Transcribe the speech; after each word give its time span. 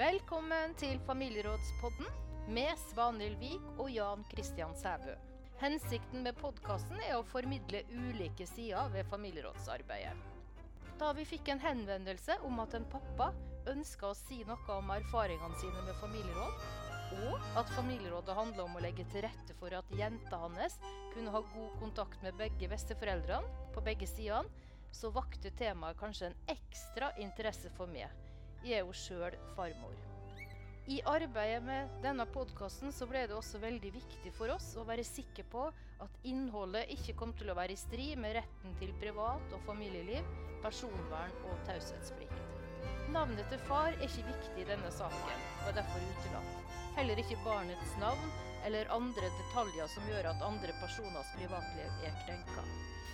Velkommen 0.00 0.72
til 0.80 0.96
Familierådspodden 1.04 2.06
med 2.56 2.70
Svanhild 2.86 3.34
Vik 3.36 3.64
og 3.82 3.90
Jan 3.92 4.22
Christian 4.30 4.70
Sæbø. 4.72 5.12
Hensikten 5.60 6.22
med 6.24 6.38
podkasten 6.40 7.02
er 7.04 7.18
å 7.18 7.26
formidle 7.28 7.82
ulike 7.92 8.46
sider 8.48 8.88
ved 8.94 9.04
familierådsarbeidet. 9.10 10.14
Da 11.02 11.10
vi 11.18 11.26
fikk 11.28 11.50
en 11.52 11.60
henvendelse 11.60 12.38
om 12.48 12.62
at 12.64 12.78
en 12.78 12.86
pappa 12.94 13.26
ønska 13.74 14.08
å 14.08 14.16
si 14.16 14.40
noe 14.48 14.78
om 14.78 14.94
erfaringene 14.94 15.60
sine 15.60 15.84
med 15.84 16.00
familieråd, 16.00 16.64
og 17.26 17.60
at 17.60 17.74
familierådet 17.76 18.38
handla 18.40 18.64
om 18.70 18.80
å 18.80 18.84
legge 18.86 19.04
til 19.12 19.26
rette 19.26 19.58
for 19.60 19.76
at 19.82 19.94
jenta 20.00 20.40
hans 20.46 20.80
kunne 21.12 21.36
ha 21.36 21.44
god 21.52 21.76
kontakt 21.82 22.24
med 22.24 22.40
begge 22.40 22.72
besteforeldrene 22.72 23.68
på 23.76 23.84
begge 23.84 24.08
sidene, 24.08 24.48
så 24.96 25.12
vakte 25.12 25.52
temaet 25.60 26.00
kanskje 26.00 26.32
en 26.32 26.42
ekstra 26.56 27.12
interesse 27.20 27.68
for 27.76 27.92
meg. 27.92 28.08
Jeg 28.60 28.76
er 28.76 28.82
jo 28.84 28.92
sjøl 28.92 29.36
farmor. 29.56 29.99
I 30.88 31.00
arbeidet 31.04 31.62
med 31.62 31.90
denne 32.02 32.24
podkasten 32.32 32.92
så 32.94 33.06
ble 33.06 33.26
det 33.28 33.36
også 33.36 33.60
veldig 33.60 33.90
viktig 33.94 34.32
for 34.34 34.52
oss 34.54 34.72
å 34.80 34.86
være 34.88 35.04
sikre 35.04 35.44
på 35.52 35.66
at 36.00 36.16
innholdet 36.26 36.88
ikke 36.96 37.14
kom 37.20 37.34
til 37.36 37.52
å 37.52 37.56
være 37.58 37.76
i 37.76 37.80
strid 37.80 38.18
med 38.18 38.38
retten 38.38 38.74
til 38.80 38.94
privat- 39.02 39.52
og 39.52 39.60
familieliv, 39.68 40.24
personvern 40.64 41.36
og 41.44 41.60
taushetsplikt. 41.68 42.40
Navnet 43.12 43.48
til 43.52 43.60
far 43.68 43.92
er 43.92 44.06
ikke 44.06 44.28
viktig 44.32 44.64
i 44.64 44.68
denne 44.72 44.90
saken, 44.94 45.46
og 45.60 45.70
er 45.70 45.80
derfor 45.82 46.08
utelatt. 46.14 46.79
Heller 46.96 47.20
ikke 47.22 47.38
barnets 47.44 47.96
navn 48.00 48.30
eller 48.66 48.90
andre 48.92 49.28
detaljer 49.38 49.88
som 49.88 50.08
gjør 50.10 50.32
at 50.32 50.42
andre 50.44 50.72
personers 50.80 51.30
privatliv 51.38 52.06
er 52.06 52.16
krenka. 52.24 52.64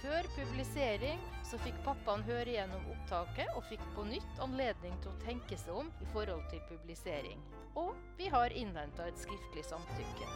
Før 0.02 0.26
publisering 0.36 1.20
så 1.46 1.58
fikk 1.64 1.78
pappaen 1.86 2.24
høre 2.26 2.52
gjennom 2.56 2.88
opptaket 2.92 3.52
og 3.58 3.64
fikk 3.70 3.82
på 3.96 4.04
nytt 4.10 4.42
anledning 4.44 4.96
til 5.02 5.12
å 5.12 5.20
tenke 5.24 5.58
seg 5.58 5.78
om 5.82 5.90
i 6.02 6.08
forhold 6.12 6.44
til 6.52 6.62
publisering. 6.70 7.40
Og 7.78 7.94
vi 8.18 8.28
har 8.32 8.54
innhenta 8.54 9.06
et 9.08 9.18
skriftlig 9.22 9.64
samtykke. 9.66 10.28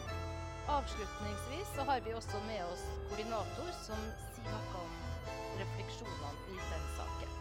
Avslutningsvis 0.70 1.74
så 1.76 1.86
har 1.88 2.02
vi 2.06 2.14
også 2.14 2.40
med 2.46 2.62
oss 2.66 2.82
koordinator 3.08 3.70
som 3.82 4.02
sier 4.36 4.50
noe 4.52 4.82
om 4.84 4.98
refleksjonene 5.60 6.32
i 6.54 6.58
den 6.60 6.88
saken. 6.98 7.36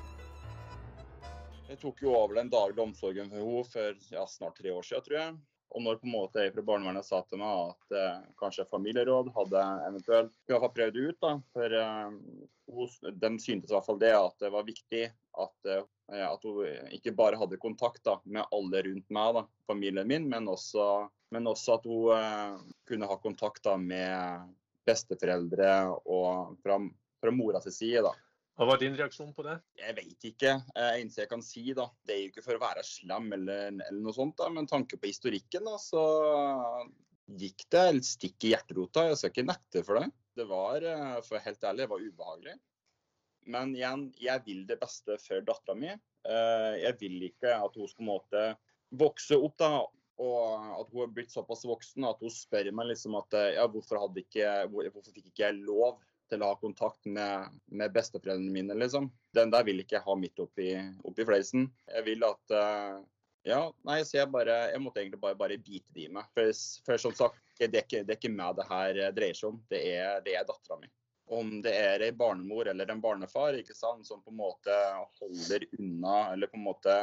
Jeg 1.69 1.81
tok 1.83 2.01
jo 2.01 2.15
over 2.17 2.39
den 2.39 2.49
daglige 2.49 2.81
omsorgen 2.81 3.29
for 3.29 3.43
henne 3.43 3.65
for 3.73 4.15
ja, 4.15 4.25
snart 4.25 4.57
tre 4.57 4.73
år 4.73 4.85
siden, 4.85 5.05
tror 5.05 5.19
jeg. 5.19 5.35
Og 5.69 5.83
når 5.85 5.99
på 6.01 6.07
en 6.07 6.15
måte 6.15 6.41
jeg 6.41 6.53
fra 6.55 6.63
barnevernet 6.65 7.05
sa 7.05 7.19
til 7.29 7.41
meg 7.41 7.73
at 7.75 7.95
eh, 7.97 8.21
kanskje 8.41 8.65
familieråd 8.71 9.29
hadde 9.35 9.65
eventuelt 9.85 10.31
i 10.33 10.53
hvert 10.53 10.63
fall 10.63 10.73
prøvd 10.77 10.95
det 10.95 11.03
ut, 11.05 11.19
da, 11.21 11.33
for 11.53 11.75
eh, 11.81 13.11
de 13.21 13.31
syntes 13.41 13.69
i 13.69 13.75
hvert 13.75 13.85
fall 13.85 14.01
det 14.01 14.13
at 14.17 14.41
det 14.41 14.49
var 14.55 14.65
viktig 14.65 15.03
at, 15.43 15.69
eh, 15.69 16.25
at 16.25 16.47
hun 16.47 16.95
ikke 16.97 17.13
bare 17.17 17.37
hadde 17.37 17.61
kontakt 17.61 18.01
da, 18.07 18.17
med 18.25 18.49
alle 18.55 18.81
rundt 18.87 19.13
meg, 19.13 19.37
da, 19.37 19.45
familien 19.69 20.09
min, 20.09 20.25
men 20.31 20.49
også, 20.49 20.87
men 21.35 21.49
også 21.49 21.77
at 21.77 21.85
hun 21.89 22.15
eh, 22.17 22.57
kunne 22.89 23.11
ha 23.11 23.19
kontakt 23.21 23.61
da, 23.69 23.77
med 23.77 24.49
besteforeldre 24.89 25.73
og 26.09 26.57
fra, 26.63 26.79
fra 27.21 27.35
mora 27.35 27.61
sin 27.61 27.77
side. 27.77 28.07
da. 28.09 28.15
Hva 28.59 28.65
var 28.67 28.79
din 28.81 28.95
reaksjon 28.99 29.29
på 29.31 29.43
det? 29.45 29.53
Jeg 29.79 29.95
vet 29.95 30.25
ikke. 30.33 30.49
Det 30.75 30.87
eneste 30.99 31.21
jeg 31.21 31.29
kan 31.31 31.43
si, 31.45 31.61
da, 31.71 31.85
det 32.03 32.11
er 32.11 32.17
jo 32.19 32.31
ikke 32.33 32.41
for 32.43 32.57
å 32.57 32.63
være 32.65 32.81
slem 32.83 33.29
eller, 33.37 33.69
eller 33.71 34.01
noe 34.03 34.11
sånt, 34.17 34.35
da, 34.41 34.49
men 34.51 34.67
tanke 34.67 34.99
på 34.99 35.07
historikken, 35.07 35.63
da, 35.63 35.77
så 35.79 36.01
gikk 37.39 37.63
det 37.71 37.83
et 37.93 38.09
stikk 38.09 38.43
i 38.43 38.51
hjerterota. 38.51 39.05
Jeg 39.07 39.21
skal 39.21 39.31
ikke 39.31 39.45
nekte 39.47 39.83
for 39.87 40.01
det. 40.01 40.09
Det 40.35 40.47
var, 40.49 40.83
eh, 40.83 41.15
for 41.23 41.45
helt 41.45 41.63
ærlig, 41.69 41.85
det 41.85 41.93
var 41.93 42.03
ubehagelig. 42.03 42.57
Men 43.55 43.71
igjen, 43.79 44.03
jeg 44.19 44.43
vil 44.49 44.67
det 44.67 44.79
beste 44.83 45.15
for 45.23 45.47
dattera 45.47 45.77
mi. 45.79 45.93
Eh, 45.95 46.75
jeg 46.81 46.99
vil 46.99 47.29
ikke 47.29 47.55
at 47.55 47.79
hun 47.79 47.87
skal 47.87 48.09
måtte 48.11 48.43
vokse 48.91 49.39
opp, 49.39 49.55
da, 49.63 49.71
og 50.19 50.69
at 50.81 50.91
hun 50.91 51.05
er 51.07 51.15
blitt 51.15 51.31
såpass 51.31 51.63
voksen 51.63 52.03
at 52.11 52.19
hun 52.19 52.35
spør 52.35 52.73
meg 52.75 52.91
liksom 52.91 53.15
at 53.23 53.39
eh, 53.39 53.53
ja, 53.55 53.71
hvorfor, 53.71 54.03
ikke, 54.19 54.51
hvorfor 54.67 55.13
fikk 55.15 55.31
ikke 55.31 55.47
jeg 55.47 55.61
lov 55.63 56.03
til 56.29 56.43
å 56.43 56.51
ha 56.51 56.57
kontakt 56.59 57.07
med, 57.09 57.55
med 57.67 57.93
besteforeldrene 57.95 58.53
mine, 58.53 58.77
liksom. 58.77 59.09
Den 59.35 59.53
der 59.53 59.65
vil 59.67 59.81
ikke 59.83 59.97
jeg 59.97 60.05
ha 60.05 60.15
midt 60.19 60.41
oppi, 60.41 60.73
oppi 61.07 61.25
fleisen. 61.27 61.67
Jeg 61.89 62.05
vil 62.07 62.25
at 62.27 62.55
uh, 62.55 62.99
Ja, 63.47 63.61
nei, 63.87 64.01
så 64.03 64.17
jeg 64.19 64.31
bare 64.33 64.55
Jeg 64.73 64.81
måtte 64.83 64.99
egentlig 64.99 65.21
bare, 65.21 65.37
bare 65.39 65.57
bite 65.57 65.93
det 65.95 66.07
i 66.07 66.13
meg. 66.13 66.29
For, 66.35 66.51
for, 66.85 67.01
som 67.01 67.15
sagt, 67.17 67.41
det 67.59 67.69
er, 67.71 67.83
ikke, 67.83 68.05
ikke 68.15 68.33
meg 68.33 68.57
det 68.59 68.69
her 68.69 69.03
dreier 69.15 69.37
seg 69.37 69.53
om. 69.53 69.61
Det 69.71 69.83
er, 69.93 70.23
det 70.25 70.37
er 70.37 70.47
dattera 70.47 70.79
mi. 70.81 70.91
Om 71.29 71.59
det 71.61 71.75
er 71.77 72.01
ei 72.07 72.13
barnemor 72.17 72.71
eller 72.71 72.89
en 72.89 73.01
barnefar 73.01 73.57
ikke 73.59 73.77
sant, 73.77 74.07
som 74.07 74.23
på 74.25 74.33
en 74.33 74.39
måte 74.39 74.75
holder 75.19 75.67
unna, 75.77 76.31
eller 76.33 76.49
på 76.49 76.57
en 76.57 76.65
måte 76.65 76.95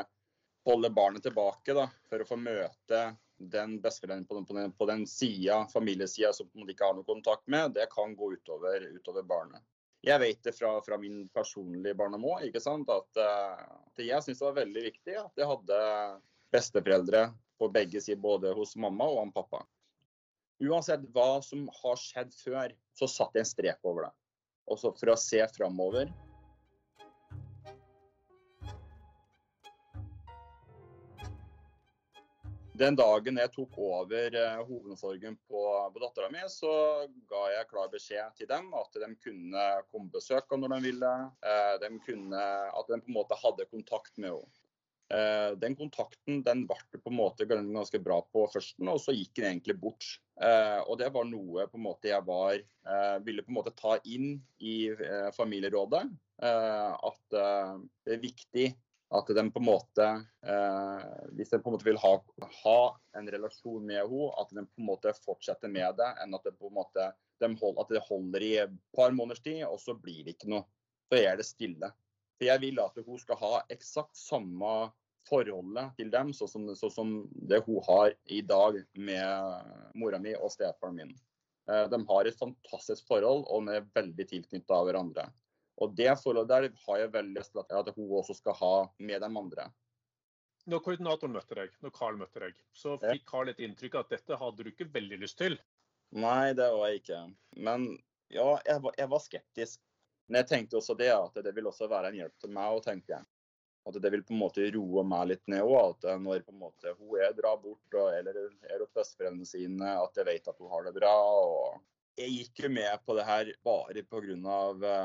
holder 0.67 0.91
barnet 0.91 1.23
tilbake 1.23 1.77
da, 1.77 1.87
for 2.11 2.23
å 2.23 2.27
få 2.27 2.39
møte 2.41 3.03
den 3.39 3.81
besteforelderen 3.81 4.27
på 4.27 4.35
den, 4.35 4.73
på 4.73 4.87
den, 4.87 4.99
den 4.99 5.07
sida, 5.07 5.67
familiesida 5.73 6.33
som 6.33 6.49
man 6.55 6.71
ikke 6.73 6.85
har 6.89 6.97
noe 6.97 7.07
kontakt 7.07 7.47
med, 7.53 7.75
det 7.77 7.89
kan 7.93 8.15
gå 8.17 8.33
utover, 8.37 8.89
utover 8.97 9.27
barnet. 9.27 9.63
Jeg 10.07 10.21
vet 10.23 10.43
det 10.45 10.55
fra, 10.55 10.77
fra 10.87 10.99
min 11.01 11.25
personlige 11.35 11.97
barndom 11.99 12.25
òg, 12.29 12.45
at, 12.47 13.19
at 13.19 14.03
jeg 14.05 14.23
syns 14.23 14.39
det 14.39 14.47
var 14.47 14.61
veldig 14.61 14.85
viktig 14.85 15.17
at 15.19 15.41
jeg 15.41 15.51
hadde 15.51 15.81
besteforeldre 16.55 17.25
på 17.59 17.69
begge 17.73 18.01
sider, 18.01 18.21
både 18.21 18.53
hos 18.55 18.77
mamma 18.79 19.09
og 19.11 19.25
han 19.25 19.35
pappa. 19.35 19.65
Uansett 20.63 21.03
hva 21.13 21.43
som 21.45 21.67
har 21.83 21.99
skjedd 22.01 22.33
før, 22.39 22.73
så 22.97 23.09
satte 23.11 23.41
jeg 23.41 23.45
en 23.45 23.51
strek 23.51 23.89
over 23.89 24.07
det. 24.07 24.15
Også 24.73 24.93
for 24.97 25.13
å 25.13 25.19
se 25.21 25.43
framover 25.53 26.09
Den 32.77 32.97
dagen 32.99 33.39
jeg 33.41 33.53
tok 33.55 33.77
over 33.81 34.35
eh, 34.37 34.61
hovedomsorgen 34.67 35.37
på, 35.49 35.63
på 35.93 36.03
dattera 36.03 36.29
mi, 36.33 36.43
så 36.51 36.71
ga 37.31 37.43
jeg 37.55 37.69
klar 37.71 37.89
beskjed 37.93 38.37
til 38.37 38.51
dem 38.51 38.69
at 38.77 38.99
de 39.01 39.09
kunne 39.23 39.65
komme 39.89 40.11
på 40.11 40.19
besøk 40.19 40.53
når 40.53 40.75
de 40.75 40.81
ville. 40.91 41.13
Eh, 41.47 41.75
de 41.83 41.91
kunne, 42.05 42.45
at 42.69 42.91
de 42.91 43.01
på 43.01 43.13
en 43.13 43.17
måte 43.17 43.39
hadde 43.41 43.69
kontakt 43.71 44.17
med 44.21 44.35
henne. 44.35 44.63
Eh, 45.07 45.53
den 45.63 45.77
kontakten 45.79 46.41
den 46.45 46.65
ble 46.67 46.99
på 46.99 47.13
en 47.13 47.19
måte 47.21 47.47
ganske 47.49 48.01
bra 48.03 48.19
på 48.35 48.45
førsten, 48.53 48.91
og 48.93 49.01
så 49.01 49.15
gikk 49.15 49.37
den 49.39 49.53
egentlig 49.55 49.79
bort. 49.81 50.09
Og 50.37 50.99
det 51.01 51.07
var 51.15 51.25
noe 51.25 51.65
på 51.71 51.79
en 51.79 51.85
måte 51.87 52.11
jeg 52.11 52.21
var, 52.27 52.59
ville 53.25 53.45
på 53.47 53.49
en 53.49 53.57
måte 53.57 53.73
ta 53.73 53.95
inn 54.05 54.35
i 54.61 54.91
familierådet. 55.33 56.03
at 56.45 57.23
det 57.33 58.13
er 58.19 58.21
viktig 58.21 58.67
at 59.15 59.27
de 59.27 59.43
på 59.51 59.61
en 59.61 59.69
måte, 59.69 60.07
eh, 60.43 61.05
hvis 61.39 61.53
de 61.53 61.61
på 61.63 61.71
en 61.71 61.77
måte 61.77 61.87
vil 61.87 62.01
ha, 62.03 62.13
ha 62.63 62.81
en 63.19 63.31
relasjon 63.31 63.85
med 63.87 64.01
henne, 64.01 64.31
at 64.41 64.51
de 64.51 64.65
på 64.67 64.83
en 64.83 64.89
måte 64.89 65.13
fortsetter 65.21 65.71
med 65.71 65.95
det, 66.01 66.09
enn 66.23 66.35
at 66.35 66.47
det 66.47 66.57
på 66.59 66.71
en 66.71 66.79
måte 66.81 67.13
de 67.43 67.51
hold, 67.61 67.79
at 67.79 67.93
det 67.93 68.03
holder 68.09 68.43
i 68.43 68.53
et 68.65 68.75
par 68.97 69.15
måneders 69.15 69.45
tid, 69.45 69.63
og 69.69 69.79
så 69.83 69.95
blir 69.95 70.25
det 70.25 70.37
ikke 70.37 70.51
noe. 70.51 70.67
Så 71.07 71.21
er 71.21 71.39
det 71.39 71.47
stille. 71.47 71.93
For 72.37 72.49
Jeg 72.49 72.63
vil 72.65 72.81
at 72.83 72.99
hun 73.07 73.21
skal 73.21 73.39
ha 73.41 73.53
eksakt 73.73 74.17
samme 74.19 74.73
forholdet 75.27 75.95
til 75.99 76.11
dem, 76.11 76.33
sånn 76.35 76.51
som, 76.51 76.67
så 76.79 76.91
som 76.91 77.15
det 77.31 77.63
hun 77.67 77.79
har 77.87 78.13
i 78.27 78.43
dag 78.47 78.79
med 78.99 79.95
mora 79.99 80.19
mi 80.23 80.35
og 80.35 80.51
stefaren 80.55 80.99
min. 80.99 81.15
Eh, 81.71 81.87
de 81.93 82.03
har 82.11 82.27
et 82.27 82.39
fantastisk 82.39 83.07
forhold, 83.07 83.47
og 83.51 83.67
de 83.67 83.79
er 83.79 83.91
veldig 83.95 84.29
tilknyttet 84.35 84.75
av 84.75 84.87
hverandre. 84.89 85.29
Og 85.83 85.97
det 85.97 86.09
forholdet 86.23 86.49
der 86.53 86.69
har 86.87 87.01
jeg 87.03 87.13
veldig 87.13 87.37
lyst 87.37 87.53
til 87.53 87.81
at 87.81 87.91
hun 87.97 88.15
også 88.21 88.37
skal 88.39 88.57
ha 88.61 88.75
med 88.99 89.21
de 89.21 89.29
andre. 89.29 89.69
Når 90.67 90.83
koordinatoren 90.83 91.35
møtte 91.37 91.55
deg, 91.55 91.75
når 91.85 91.93
Carl 91.95 92.17
møtte 92.19 92.43
deg, 92.43 92.57
så 92.75 92.97
fikk 93.03 93.27
Carl 93.29 93.53
et 93.53 93.61
inntrykk 93.63 93.99
av 93.99 94.07
at 94.07 94.15
dette 94.17 94.39
hadde 94.41 94.65
du 94.65 94.71
ikke 94.73 94.89
veldig 94.95 95.21
lyst 95.23 95.39
til? 95.39 95.55
Nei, 96.17 96.55
det 96.59 96.67
var 96.75 96.91
jeg 96.91 97.03
ikke. 97.03 97.21
Men 97.69 97.87
ja, 98.35 98.49
jeg 98.67 98.83
var, 98.83 98.97
jeg 98.99 99.13
var 99.13 99.23
skeptisk. 99.23 99.81
Men 100.27 100.41
jeg 100.41 100.51
tenkte 100.51 100.81
også 100.81 100.97
det 100.99 101.13
at 101.15 101.39
det 101.45 101.53
vil 101.55 101.69
også 101.71 101.87
være 101.91 102.11
en 102.11 102.19
hjelp 102.19 102.35
til 102.43 102.55
meg 102.57 102.75
å 102.75 102.83
tenke. 102.83 103.21
At 103.87 103.99
det 104.03 104.11
vil 104.11 104.25
på 104.27 104.35
en 104.35 104.41
måte 104.43 104.67
roe 104.75 105.05
meg 105.07 105.29
litt 105.31 105.45
ned 105.51 105.63
òg. 105.63 105.95
At 105.95 106.19
når 106.25 106.43
på 106.49 106.55
en 106.55 106.63
måte 106.65 106.97
hun 106.99 107.15
er 107.23 107.37
drar 107.39 107.61
bort 107.63 107.99
og, 108.01 108.11
eller 108.17 108.41
er 108.43 108.83
hos 108.83 108.91
besteforeldrene 108.97 109.47
sine, 109.47 109.93
at 110.03 110.19
jeg 110.19 110.27
vet 110.27 110.51
at 110.51 110.59
hun 110.59 110.73
har 110.73 110.89
det 110.89 110.97
bra. 110.99 111.15
og 111.15 112.19
Jeg 112.19 112.35
gikk 112.41 112.65
jo 112.67 112.75
med 112.75 113.07
på 113.07 113.19
det 113.19 113.29
her 113.29 113.55
bare 113.67 114.03
pga 114.11 114.99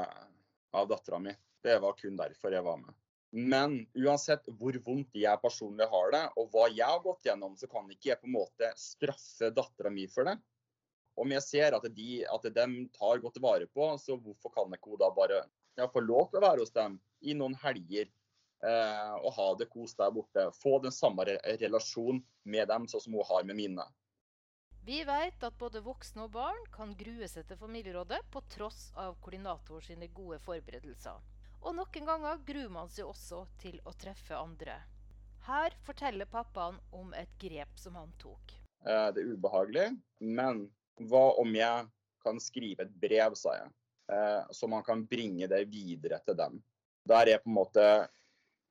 av 0.72 0.88
dattera 0.90 1.20
mi. 1.20 1.34
Det 1.62 1.78
var 1.80 1.96
kun 1.98 2.18
derfor 2.20 2.54
jeg 2.56 2.66
var 2.66 2.80
med. 2.82 2.96
Men 3.32 3.78
uansett 3.96 4.48
hvor 4.60 4.76
vondt 4.84 5.16
jeg 5.16 5.40
personlig 5.40 5.88
har 5.88 6.10
det, 6.12 6.24
og 6.36 6.50
hva 6.52 6.68
jeg 6.68 6.88
har 6.88 7.04
gått 7.04 7.30
gjennom, 7.30 7.54
så 7.56 7.70
kan 7.72 7.88
ikke 7.92 8.12
jeg 8.12 8.20
på 8.20 8.28
en 8.28 8.36
måte 8.36 8.72
straffe 8.80 9.52
dattera 9.56 9.92
mi 9.94 10.08
for 10.12 10.28
det. 10.28 10.36
Om 11.20 11.32
jeg 11.36 11.46
ser 11.46 11.78
at 11.78 11.86
de, 11.96 12.10
at 12.28 12.48
dem 12.56 12.76
tar 12.96 13.22
godt 13.24 13.40
vare 13.44 13.70
på, 13.72 13.88
så 14.00 14.18
hvorfor 14.20 14.52
kan 14.52 14.76
ikke 14.76 14.92
hun 14.92 15.00
da 15.00 15.12
bare 15.16 15.46
ja, 15.80 15.88
få 15.88 16.04
lov 16.04 16.32
til 16.32 16.42
å 16.42 16.44
være 16.44 16.64
hos 16.66 16.76
dem 16.76 16.98
i 17.24 17.36
noen 17.38 17.56
helger 17.62 18.08
eh, 18.08 19.16
og 19.22 19.32
ha 19.38 19.48
det 19.60 19.70
kos 19.72 19.96
der 20.00 20.12
borte? 20.16 20.50
Få 20.60 20.80
den 20.84 20.96
samme 20.96 21.28
relasjonen 21.28 22.24
med 22.44 22.68
dem 22.72 22.88
sånn 22.92 23.06
som 23.06 23.16
hun 23.16 23.28
har 23.32 23.48
med 23.48 23.60
mine. 23.60 23.88
Vi 24.86 25.04
vet 25.04 25.44
at 25.46 25.58
både 25.62 25.84
voksne 25.86 26.24
og 26.26 26.32
barn 26.34 26.64
kan 26.74 26.96
grue 26.98 27.28
seg 27.30 27.46
til 27.46 27.60
familierådet 27.60 28.18
på 28.34 28.42
tross 28.50 28.88
av 28.98 29.14
koordinator 29.22 29.84
sine 29.86 30.08
gode 30.10 30.40
forberedelser. 30.42 31.20
Og 31.62 31.76
noen 31.78 32.08
ganger 32.08 32.42
gruer 32.48 32.72
man 32.74 32.90
seg 32.90 33.06
også 33.06 33.44
til 33.62 33.78
å 33.86 33.94
treffe 34.02 34.34
andre. 34.34 34.80
Her 35.46 35.76
forteller 35.86 36.30
pappaen 36.30 36.80
om 36.98 37.14
et 37.14 37.30
grep 37.42 37.78
som 37.78 38.00
han 38.00 38.10
tok. 38.22 38.56
Eh, 38.82 39.08
det 39.14 39.22
er 39.22 39.36
ubehagelig, 39.36 39.86
men 40.18 40.64
hva 41.12 41.28
om 41.42 41.54
jeg 41.54 41.86
kan 42.26 42.42
skrive 42.42 42.88
et 42.88 42.98
brev, 43.06 43.38
sa 43.38 43.54
jeg, 43.60 43.70
eh, 44.10 44.50
så 44.50 44.70
man 44.70 44.86
kan 44.86 45.06
bringe 45.06 45.46
det 45.50 45.62
videre 45.70 46.24
til 46.26 46.38
dem. 46.42 46.58
Der 47.06 47.30
jeg 47.30 47.44
på 47.46 47.54
en 47.54 47.60
måte 47.60 47.86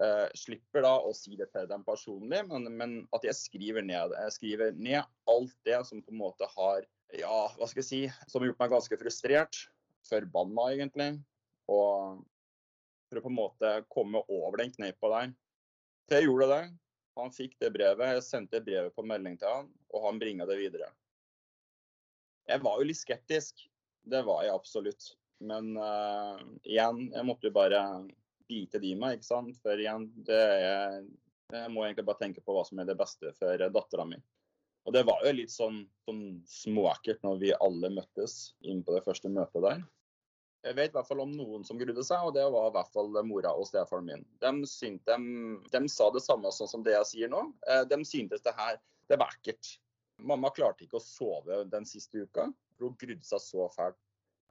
eh, 0.05 0.27
slipper 0.39 0.85
da 0.85 0.95
å 1.05 1.13
si 1.17 1.37
det 1.39 1.51
til 1.55 1.69
dem 1.71 1.85
personlig, 1.87 2.43
men, 2.49 2.69
men, 2.77 2.97
at 3.17 3.27
jeg 3.27 3.39
skriver 3.39 3.85
ned 3.87 4.15
Jeg 4.17 4.37
skriver 4.37 4.75
ned 4.77 5.05
alt 5.31 5.55
det 5.69 5.81
som 5.89 6.03
på 6.03 6.15
en 6.15 6.23
måte 6.23 6.49
har 6.57 6.87
Ja, 7.17 7.51
hva 7.59 7.69
skal 7.69 7.83
jeg 7.83 7.89
si 7.89 8.03
Som 8.31 8.43
har 8.43 8.51
gjort 8.51 8.63
meg 8.63 8.75
ganske 8.75 9.01
frustrert. 9.01 9.63
Forbanna, 10.09 10.71
egentlig. 10.75 11.11
Og 11.71 12.23
for 13.11 13.19
å 13.19 13.25
på 13.25 13.31
en 13.33 13.37
måte 13.37 13.73
komme 13.93 14.23
over 14.31 14.63
den 14.63 14.73
kneipa 14.73 15.11
der. 15.13 15.33
Så 16.07 16.19
jeg 16.19 16.29
gjorde 16.29 16.49
det. 16.53 16.63
Han 17.19 17.35
fikk 17.35 17.57
det 17.61 17.73
brevet. 17.75 18.15
Jeg 18.15 18.27
sendte 18.27 18.63
brevet 18.65 18.95
på 18.97 19.05
melding 19.07 19.37
til 19.41 19.51
han, 19.51 19.69
og 19.93 20.07
han 20.07 20.21
bringa 20.23 20.47
det 20.49 20.57
videre. 20.61 20.89
Jeg 22.49 22.63
var 22.65 22.79
jo 22.81 22.87
litt 22.89 22.99
skeptisk. 22.99 23.67
Det 24.11 24.23
var 24.27 24.47
jeg 24.47 24.55
absolutt. 24.55 25.11
Men 25.45 25.75
uh, 25.77 26.39
igjen, 26.69 27.09
jeg 27.13 27.27
måtte 27.27 27.51
jo 27.51 27.57
bare 27.57 27.83
bite 28.51 28.83
de 28.83 28.93
meg, 28.99 29.19
ikke 29.19 29.31
sant. 29.31 29.57
For 29.63 29.79
igjen, 29.79 30.09
det 30.27 30.43
er, 30.59 31.01
jeg 31.55 31.73
må 31.73 31.87
egentlig 31.87 32.09
bare 32.11 32.25
tenke 32.27 32.43
på 32.45 32.57
hva 32.57 32.67
som 32.67 32.83
er 32.83 32.91
det 32.91 32.99
beste 32.99 33.33
for 33.39 33.71
dattera 33.71 34.07
mi. 34.09 34.19
Og 34.89 34.95
det 34.97 35.05
var 35.07 35.23
jo 35.25 35.33
litt 35.37 35.53
sånn, 35.53 35.83
sånn 36.07 36.41
småekkelt 36.49 37.25
når 37.27 37.41
vi 37.43 37.57
alle 37.57 37.91
møttes 37.93 38.55
inn 38.67 38.81
på 38.85 38.95
det 38.97 39.05
første 39.05 39.31
møtet 39.33 39.65
der. 39.67 39.83
Jeg 40.65 40.77
vet 40.77 40.93
i 40.93 40.97
hvert 40.97 41.09
fall 41.09 41.23
om 41.23 41.31
noen 41.33 41.63
som 41.65 41.79
grudde 41.81 42.03
seg, 42.05 42.25
og 42.27 42.35
det 42.37 42.45
var 42.53 42.69
i 42.69 42.75
hvert 42.75 42.93
fall 42.93 43.15
mora 43.25 43.53
og 43.57 43.69
stefaren 43.69 44.09
min. 44.09 44.25
De, 44.43 44.51
syntes, 44.69 45.07
de, 45.09 45.55
de, 45.73 45.81
sa 45.89 46.11
det 46.13 46.21
samme 46.25 46.53
sånn 46.53 46.69
som 46.69 46.85
det 46.85 46.97
jeg 46.99 47.09
sier 47.13 47.33
nå. 47.33 47.47
Eh, 47.69 47.85
de 47.89 48.01
syntes 48.09 48.45
det 48.45 48.53
her 48.57 48.77
det 49.09 49.19
var 49.21 49.33
ekkelt. 49.39 49.73
Mamma 50.21 50.51
klarte 50.53 50.85
ikke 50.85 50.99
å 50.99 51.05
sove 51.05 51.63
den 51.73 51.89
siste 51.89 52.27
uka, 52.27 52.51
for 52.77 52.91
hun 52.91 52.99
grudde 53.01 53.25
seg 53.25 53.41
så 53.43 53.71
fælt. 53.73 53.97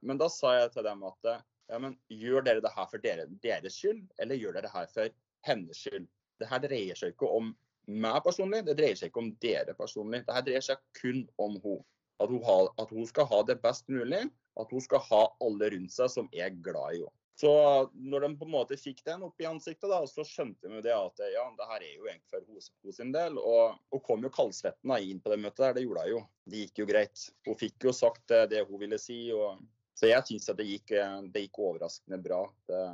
Men 0.02 0.18
da 0.18 0.26
sa 0.32 0.56
jeg 0.56 0.72
til 0.74 0.86
dem 0.86 1.04
at 1.06 1.30
ja, 1.70 1.78
men 1.78 1.96
gjør 2.10 2.44
dere 2.46 2.62
det 2.64 2.72
her 2.74 2.88
for 2.90 3.02
dere, 3.02 3.28
deres 3.44 3.78
skyld, 3.78 4.02
eller 4.18 4.38
gjør 4.38 4.56
dere 4.56 4.66
det 4.66 4.74
her 4.74 4.90
for 4.90 5.14
hennes 5.46 5.82
skyld? 5.84 6.08
Det 6.40 6.48
her 6.50 6.62
dreier 6.64 6.98
seg 6.98 7.14
ikke 7.14 7.30
om 7.30 7.52
meg 7.90 8.20
personlig, 8.24 8.64
det 8.66 8.76
dreier 8.78 8.98
seg 8.98 9.10
ikke 9.10 9.22
om 9.22 9.30
dere 9.42 9.76
personlig. 9.78 10.22
Det 10.26 10.36
her 10.36 10.44
dreier 10.46 10.66
seg 10.66 10.82
kun 11.00 11.24
om 11.38 11.56
henne. 11.62 11.86
At 12.20 12.28
hun, 12.28 12.42
at 12.76 12.90
hun 12.92 13.06
skal 13.08 13.24
ha 13.30 13.38
det 13.48 13.62
best 13.62 13.86
mulig, 13.88 14.26
at 14.60 14.72
hun 14.74 14.82
skal 14.84 15.00
ha 15.06 15.22
alle 15.40 15.70
rundt 15.72 15.94
seg 15.94 16.10
som 16.12 16.26
er 16.36 16.52
glad 16.52 16.98
i 16.98 17.00
henne. 17.00 17.14
Så 17.40 17.50
når 17.96 18.20
de 18.20 18.28
på 18.36 18.44
en 18.44 18.52
måte 18.52 18.76
fikk 18.76 18.98
den 19.06 19.22
opp 19.24 19.40
i 19.40 19.46
ansiktet, 19.48 19.88
da, 19.88 20.02
så 20.04 20.26
skjønte 20.28 20.68
de 20.68 20.82
det 20.84 20.92
at 20.92 21.22
ja, 21.32 21.46
det 21.56 21.68
her 21.70 21.86
er 21.86 21.94
jo 21.94 22.08
egentlig 22.10 22.28
for 22.28 22.42
henne 22.44 22.92
sin 22.92 23.14
del. 23.14 23.38
Og 23.40 23.78
hun 23.94 24.02
kom 24.04 24.26
jo 24.26 24.32
kaldsvetten 24.34 24.92
inn 25.00 25.22
på 25.24 25.32
det 25.32 25.38
møtet 25.40 25.62
der, 25.64 25.78
det 25.78 25.86
gjorde 25.86 26.04
hun 26.04 26.12
jo. 26.12 26.20
Det 26.44 26.64
gikk 26.66 26.82
jo 26.82 26.88
greit. 26.90 27.22
Hun 27.48 27.56
fikk 27.62 27.88
jo 27.88 27.94
sagt 27.96 28.36
det 28.52 28.60
hun 28.68 28.82
ville 28.82 28.98
si. 29.00 29.22
Og, 29.32 29.62
så 30.00 30.08
jeg 30.08 30.26
syns 30.26 30.48
det 30.56 30.64
gikk, 30.64 30.92
det 31.28 31.44
gikk, 31.44 31.58
overraskende 31.60 32.20
bra, 32.24 32.44
det, 32.70 32.84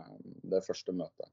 det 0.50 0.64
første 0.66 0.94
møtet 0.96 1.30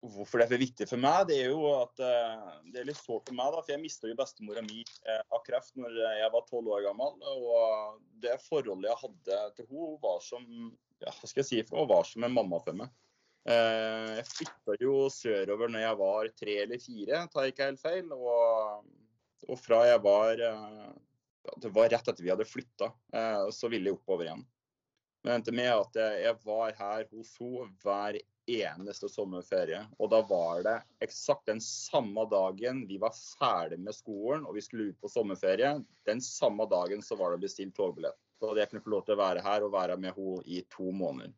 hvorfor 0.00 0.40
det 0.40 0.46
er 0.48 0.62
viktig 0.62 0.86
for 0.88 1.00
meg, 1.00 1.26
det 1.28 1.36
er 1.42 1.50
jo 1.52 1.66
at 1.74 2.00
uh, 2.00 2.54
det 2.72 2.80
er 2.80 2.88
litt 2.88 2.98
sårt 2.98 3.28
for 3.28 3.36
meg. 3.36 3.52
da, 3.52 3.60
For 3.60 3.74
jeg 3.74 3.82
mista 3.82 4.08
jo 4.08 4.16
bestemora 4.18 4.62
mi 4.64 4.80
uh, 4.80 5.20
av 5.36 5.42
kreft 5.44 5.76
når 5.76 5.98
jeg 6.00 6.32
var 6.32 6.46
tolv 6.48 6.72
år 6.76 6.86
gammel. 6.88 7.18
Og 7.34 8.00
det 8.22 8.38
forholdet 8.46 8.88
jeg 8.88 9.02
hadde 9.02 9.42
til 9.58 9.68
henne, 9.68 9.98
var 10.02 10.24
som 10.24 10.48
ja, 11.04 11.12
hva 11.12 11.28
skal 11.28 11.42
jeg 11.42 11.50
si, 11.50 11.60
for 11.68 11.90
var 11.90 12.08
som 12.08 12.24
en 12.26 12.36
mamma 12.36 12.60
for 12.64 12.76
meg. 12.76 12.96
Jeg 13.48 14.24
flytta 14.28 14.74
jo 14.82 15.06
sørover 15.08 15.70
når 15.72 15.80
jeg 15.80 15.96
var 15.96 16.26
tre 16.36 16.56
eller 16.60 16.80
fire, 16.82 17.20
tar 17.32 17.46
jeg 17.46 17.54
ikke 17.54 17.68
helt 17.70 17.80
feil. 17.80 18.10
Og, 18.12 18.90
og 19.48 19.56
fra 19.56 19.78
jeg 19.88 20.02
var 20.04 20.42
Det 21.56 21.70
var 21.72 21.88
rett 21.88 22.10
etter 22.12 22.20
vi 22.20 22.32
hadde 22.34 22.44
flytta, 22.44 22.90
så 23.56 23.70
ville 23.72 23.88
jeg 23.88 23.96
oppover 23.96 24.28
igjen. 24.28 24.44
Men 25.22 25.36
endte 25.36 25.52
med 25.52 25.70
at 25.72 25.96
jeg 26.00 26.36
var 26.46 26.76
her 26.78 27.06
hos 27.10 27.34
henne 27.40 27.66
hver 27.82 28.18
eneste 28.50 29.08
sommerferie. 29.10 29.82
Og 30.00 30.10
da 30.12 30.20
var 30.26 30.62
det 30.66 30.76
eksakt 31.04 31.50
den 31.50 31.60
samme 31.64 32.24
dagen 32.30 32.86
vi 32.88 32.98
var 33.02 33.14
ferdig 33.14 33.78
med 33.84 33.94
skolen 33.94 34.46
og 34.48 34.56
vi 34.56 34.64
skulle 34.64 34.90
ut 34.90 35.00
på 35.02 35.10
sommerferie. 35.12 35.76
Den 36.08 36.22
samme 36.24 36.66
dagen 36.70 37.04
så 37.04 37.18
var 37.20 37.34
det 37.34 37.44
bestilt 37.44 37.76
togbillett. 37.76 38.18
Så 38.40 38.54
jeg 38.56 38.70
kunne 38.70 38.84
få 38.84 38.94
lov 38.94 39.04
til 39.04 39.18
å 39.18 39.20
være 39.20 39.44
her 39.44 39.66
og 39.66 39.74
være 39.76 39.98
med 40.00 40.16
henne 40.16 40.42
i 40.48 40.62
to 40.72 40.88
måneder. 40.96 41.34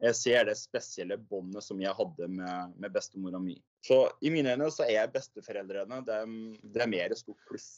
Jeg 0.00 0.16
ser 0.16 0.46
det 0.48 0.56
spesielle 0.56 1.18
båndet 1.20 1.62
som 1.62 1.80
jeg 1.80 1.92
hadde 1.92 2.26
med, 2.32 2.72
med 2.80 2.92
bestemora 2.94 3.38
mi. 3.42 3.58
Så 3.84 4.06
i 4.24 4.32
mine 4.32 4.54
øyne 4.56 4.70
så 4.72 4.86
er 4.88 5.12
besteforeldrene 5.12 6.00
det, 6.06 6.20
det 6.72 6.82
er 6.82 6.90
mer 6.90 7.12
et 7.12 7.20
stort 7.20 7.40
pluss. 7.48 7.68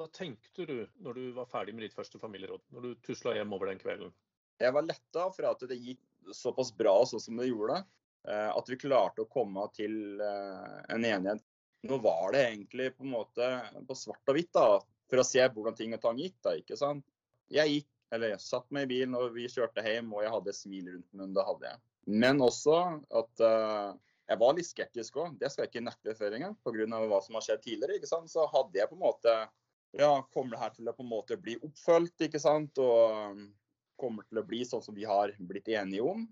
Hva 0.00 0.06
tenkte 0.16 0.64
du 0.64 0.78
når 1.04 1.18
du 1.18 1.24
var 1.36 1.50
ferdig 1.50 1.74
med 1.76 1.84
ditt 1.84 1.96
første 1.96 2.18
familieråd, 2.22 2.64
når 2.72 2.86
du 2.86 3.04
tusla 3.04 3.34
hjem 3.36 3.52
over 3.52 3.68
den 3.68 3.82
kvelden? 3.82 4.14
Jeg 4.60 4.76
var 4.76 4.86
letta 4.86 5.26
for 5.32 5.48
at 5.48 5.62
det 5.70 5.78
gikk 5.80 6.34
såpass 6.36 6.72
bra 6.76 6.94
sånn 7.08 7.22
som 7.22 7.40
det 7.40 7.48
gjorde. 7.48 7.80
Eh, 8.28 8.50
at 8.52 8.68
vi 8.68 8.78
klarte 8.80 9.24
å 9.24 9.30
komme 9.30 9.64
til 9.76 10.20
eh, 10.20 10.80
en 10.92 11.04
enighet. 11.04 11.44
Nå 11.88 11.96
var 12.04 12.34
det 12.34 12.42
egentlig 12.50 12.90
på 12.96 13.06
en 13.06 13.14
måte 13.14 13.46
på 13.88 13.96
svart 13.96 14.28
og 14.28 14.36
hvitt, 14.36 14.52
da, 14.52 14.80
for 15.08 15.22
å 15.22 15.24
se 15.24 15.46
hvordan 15.46 15.78
ting 15.78 15.96
og 15.96 16.02
tang 16.02 16.20
gikk. 16.20 16.36
da, 16.44 16.52
ikke 16.60 16.76
sant? 16.76 17.06
Jeg 17.50 17.72
gikk, 17.72 17.88
eller 18.12 18.34
jeg 18.34 18.44
satt 18.44 18.68
meg 18.74 18.84
i 18.84 18.90
bilen 18.90 19.16
og 19.16 19.32
vi 19.32 19.48
kjørte 19.48 19.84
hjem, 19.86 20.12
og 20.12 20.26
jeg 20.26 20.34
hadde 20.34 20.56
smil 20.58 20.92
rundt 20.92 21.08
munnen. 21.14 21.32
Det 21.38 21.46
hadde 21.46 21.70
jeg. 21.70 21.82
Men 22.20 22.42
også 22.44 22.76
at 23.16 23.42
uh, 23.44 23.96
jeg 24.30 24.40
var 24.40 24.54
litt 24.56 24.68
skeptisk 24.68 25.16
òg. 25.22 25.38
Det 25.40 25.50
skal 25.50 25.64
jeg 25.64 25.72
ikke 25.72 25.86
nekte 25.86 26.14
før 26.18 26.36
engang, 26.36 26.56
pga. 26.64 27.00
hva 27.10 27.22
som 27.24 27.38
har 27.38 27.46
skjedd 27.46 27.64
tidligere. 27.64 27.96
ikke 27.98 28.10
sant? 28.10 28.30
Så 28.32 28.44
hadde 28.50 28.78
jeg 28.78 28.90
på 28.90 28.98
en 28.98 29.04
måte 29.06 29.34
ja, 29.98 30.10
Kommer 30.30 30.54
det 30.54 30.60
her 30.60 30.74
til 30.76 30.90
å 30.90 30.94
på 30.94 31.02
en 31.02 31.10
måte 31.10 31.38
bli 31.40 31.56
oppfølgt, 31.66 32.28
ikke 32.28 32.38
sant? 32.38 32.78
Og 32.78 33.40
kommer 34.00 34.24
til 34.28 34.40
å 34.40 34.46
bli 34.48 34.64
sånn 34.66 34.82
som 34.84 34.96
vi 34.96 35.04
har 35.08 35.32
blitt 35.38 35.68
enige 35.68 36.06
om? 36.08 36.24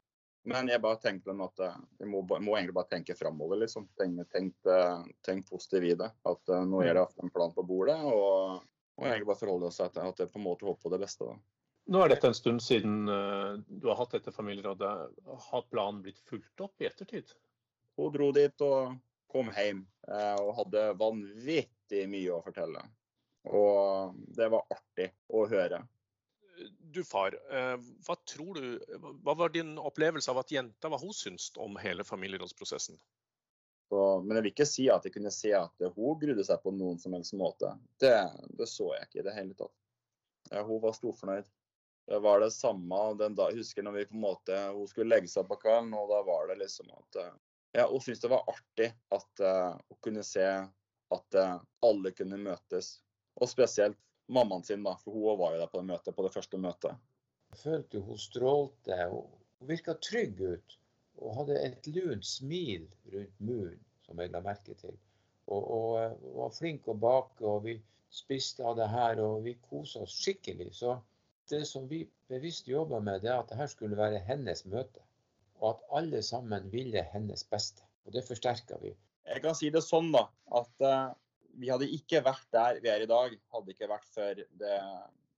Men 0.48 0.70
jeg 0.70 0.80
bare 0.80 1.00
tenkte 1.02 1.34
at 1.44 1.62
eh, 1.64 1.76
jeg 2.00 2.08
må, 2.08 2.22
må 2.24 2.56
egentlig 2.56 2.76
bare 2.78 2.92
tenke 2.92 3.16
framover, 3.18 3.60
liksom. 3.62 3.88
Tenk, 4.00 4.22
tenk, 4.32 4.54
eh, 4.70 5.04
tenk 5.26 5.48
positivt 5.50 5.90
i 5.90 5.96
det. 5.98 6.08
At 6.28 6.52
uh, 6.52 6.62
nå 6.64 6.80
er 6.86 6.96
det 6.96 7.04
en 7.22 7.32
plan 7.34 7.52
på 7.54 7.64
bordet, 7.68 7.98
og, 8.06 8.62
og 8.96 9.06
egentlig 9.06 9.28
bare 9.28 9.42
forholde 9.42 9.72
seg 9.74 9.92
til 9.92 10.08
at 10.08 10.22
jeg 10.22 10.32
på 10.32 10.40
en 10.40 10.46
måte 10.46 10.68
håper 10.68 10.86
på 10.86 10.92
det 10.94 11.00
beste. 11.02 11.28
da. 11.28 11.36
Nå 11.88 12.00
er 12.04 12.12
dette 12.12 12.30
en 12.30 12.36
stund 12.36 12.64
siden 12.64 13.10
uh, 13.10 13.58
du 13.68 13.90
har 13.90 14.00
hatt 14.00 14.16
dette 14.16 14.32
familierådet. 14.32 14.94
Har 15.50 15.68
planen 15.68 16.00
blitt 16.06 16.22
fulgt 16.30 16.64
opp 16.64 16.80
i 16.80 16.88
ettertid? 16.88 17.34
Hun 17.98 18.14
dro 18.14 18.30
dit 18.32 18.64
og 18.64 18.96
kom 19.28 19.50
hjem 19.52 19.82
og 20.08 20.50
hadde 20.56 20.82
vanvittig 20.96 22.06
mye 22.08 22.30
å 22.32 22.38
fortelle. 22.40 22.80
Og 23.50 24.14
det 24.38 24.46
var 24.48 24.70
artig 24.72 25.10
å 25.34 25.42
høre 25.50 25.82
du 26.80 27.04
far, 27.04 27.36
eh, 27.52 27.76
hva 28.06 28.16
tror 28.28 28.58
du, 28.58 28.98
hva 29.24 29.34
var 29.38 29.52
din 29.54 29.76
opplevelse 29.78 30.30
av 30.32 30.42
at 30.42 30.52
jenta, 30.52 30.90
hva 30.90 31.00
hun 31.00 31.14
syntes 31.14 31.50
om 31.60 31.76
hele 31.80 32.06
familierådsprosessen? 32.06 32.98
Så, 33.88 34.00
men 34.20 34.36
jeg 34.36 34.44
vil 34.44 34.52
ikke 34.52 34.68
si 34.68 34.88
at 34.92 35.06
jeg 35.06 35.14
kunne 35.14 35.32
se 35.32 35.52
at 35.56 35.84
hun 35.94 36.18
grudde 36.20 36.44
seg 36.44 36.60
på 36.60 36.72
noen 36.76 36.98
som 37.00 37.14
helst 37.16 37.36
måte. 37.40 37.70
Det, 38.00 38.16
det 38.58 38.68
så 38.68 38.90
jeg 38.96 39.08
ikke 39.08 39.22
i 39.22 39.28
det 39.28 39.36
hele 39.36 39.56
tatt. 39.56 39.72
Ja, 40.50 40.64
hun 40.64 40.82
var 40.82 40.96
storfornøyd. 40.96 41.48
Det 42.08 42.18
var 42.24 42.40
det 42.40 42.50
samme 42.56 42.98
den 43.20 43.36
da, 43.36 43.50
jeg 43.50 43.62
husker 43.62 43.84
når 43.84 43.96
vi 43.98 44.06
på 44.08 44.16
en 44.16 44.24
måte, 44.24 44.58
hun 44.72 44.88
skulle 44.88 45.12
legge 45.12 45.28
seg 45.28 45.48
på 45.48 45.58
kvelden, 45.60 45.92
og 45.96 46.08
da 46.12 46.22
var 46.24 46.48
det 46.48 46.58
liksom 46.62 46.88
at 46.94 47.18
eh, 47.20 47.34
ja, 47.76 47.84
Hun 47.90 48.00
syntes 48.00 48.22
det 48.22 48.30
var 48.32 48.48
artig 48.48 48.86
at 49.12 49.42
uh, 49.44 49.76
hun 49.88 49.98
kunne 50.00 50.22
se 50.24 50.46
at 51.14 51.36
uh, 51.36 51.58
alle 51.84 52.12
kunne 52.16 52.40
møtes. 52.40 52.94
Og 53.36 53.50
spesielt 53.50 53.98
mammaen 54.28 54.64
sin, 54.64 54.84
da, 54.84 54.94
for 55.02 55.16
hun 55.16 55.38
var 55.40 55.54
jo 55.54 55.62
der 55.62 55.70
på 55.72 55.80
det 55.80 55.88
møtet, 55.90 56.16
på 56.16 56.24
det 56.26 56.34
første 56.34 56.60
møtet. 56.60 57.04
Jeg 57.52 57.60
følte 57.62 58.00
hun 58.04 58.20
strålte. 58.20 58.98
Hun 59.12 59.68
virka 59.70 59.96
trygg 60.04 60.40
ut. 60.40 60.78
Og 61.18 61.34
hadde 61.40 61.58
et 61.66 61.86
lunt 61.90 62.26
smil 62.26 62.84
rundt 63.12 63.40
munnen, 63.42 63.78
som 64.06 64.20
jeg 64.22 64.30
la 64.30 64.42
merke 64.44 64.76
til. 64.78 64.94
Og, 65.48 65.62
og, 65.62 66.18
og 66.28 66.36
var 66.36 66.52
flink 66.54 66.86
å 66.86 66.94
bake, 66.94 67.42
og 67.42 67.64
vi 67.64 67.78
spiste 68.14 68.64
av 68.64 68.76
det 68.78 68.86
her, 68.92 69.20
og 69.24 69.42
vi 69.46 69.56
kosa 69.70 70.04
oss 70.04 70.14
skikkelig. 70.14 70.70
Så 70.78 70.94
det 71.50 71.64
som 71.66 71.88
vi 71.90 72.04
bevisst 72.30 72.68
jobba 72.68 73.00
med, 73.00 73.24
det 73.24 73.32
er 73.32 73.40
at 73.40 73.50
dette 73.50 73.70
skulle 73.72 73.98
være 73.98 74.22
hennes 74.28 74.64
møte. 74.68 75.02
Og 75.58 75.72
at 75.72 75.86
alle 76.00 76.22
sammen 76.22 76.68
ville 76.70 77.02
hennes 77.12 77.42
beste. 77.50 77.82
Og 78.06 78.14
det 78.14 78.22
forsterka 78.28 78.78
vi. 78.84 78.94
Jeg 79.28 79.42
kan 79.44 79.56
si 79.56 79.72
det 79.72 79.82
sånn, 79.84 80.12
da, 80.14 80.28
at 80.56 80.84
uh, 80.84 81.10
vi 81.58 81.70
hadde 81.72 81.88
ikke 81.94 82.22
vært 82.24 82.48
der 82.54 82.80
vi 82.82 82.90
er 82.92 83.04
i 83.04 83.10
dag, 83.10 83.34
hadde 83.54 83.74
ikke 83.74 83.90
vært 83.90 84.08
for 84.14 84.42
det, 84.62 84.76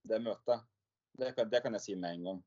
det 0.09 0.23
møtet. 0.23 0.67
Det 1.21 1.35
kan, 1.37 1.49
det 1.53 1.61
kan, 1.65 1.77
jeg 1.77 1.85
si 1.85 1.97
med 1.99 2.17
en 2.17 2.27
gang. 2.29 2.43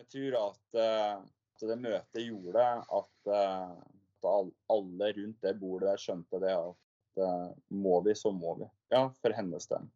Jeg 0.00 0.08
tror 0.14 0.36
at, 0.40 0.62
uh, 0.78 1.24
at 1.56 1.66
det 1.70 1.78
møtet 1.80 2.22
gjorde 2.24 2.68
at, 2.98 3.16
uh, 3.28 3.74
at, 4.22 4.52
alle 4.72 5.10
rundt 5.18 5.42
det 5.44 5.56
bordet 5.60 5.90
der 5.90 6.00
skjønte 6.00 6.40
det 6.42 6.54
at 6.56 7.20
uh, 7.22 7.50
må 7.68 7.98
vi, 8.06 8.14
så 8.18 8.32
må 8.34 8.56
vi. 8.62 8.70
Ja, 8.94 9.08
for 9.20 9.36
hennes 9.36 9.68
del. 9.70 9.90